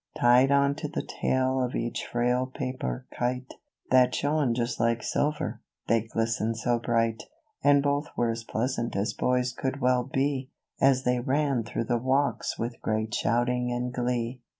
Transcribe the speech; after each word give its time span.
Tied 0.19 0.49
on 0.51 0.73
to 0.77 0.87
the 0.87 1.03
tail 1.03 1.61
of 1.63 1.75
each 1.75 2.07
frail 2.07 2.47
paper 2.47 3.05
kite, 3.11 3.53
That 3.91 4.15
shone 4.15 4.55
just 4.55 4.79
like 4.79 5.03
silver— 5.03 5.61
they 5.87 6.01
glistened 6.07 6.57
so 6.57 6.79
bright— 6.79 7.21
And 7.63 7.83
both 7.83 8.07
were 8.17 8.31
as 8.31 8.43
pleasant 8.43 8.95
as 8.95 9.13
boys 9.13 9.53
could 9.53 9.79
well 9.79 10.03
be, 10.03 10.49
As 10.81 11.03
they 11.03 11.19
ran 11.19 11.63
through 11.63 11.83
the 11.83 11.99
walks 11.99 12.57
with 12.57 12.81
great 12.81 13.13
shout 13.13 13.47
ing 13.49 13.71
and 13.71 13.93
glee. 13.93 14.41